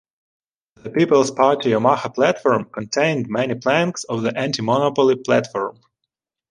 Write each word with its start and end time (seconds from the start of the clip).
The 0.77 0.89
People's 0.89 1.29
Party's 1.29 1.73
Omaha 1.75 2.09
Platform 2.09 2.65
contained 2.71 3.27
many 3.29 3.53
planks 3.53 4.03
of 4.03 4.23
the 4.23 4.35
Anti-Monopoly 4.35 5.17
platform. 5.17 5.77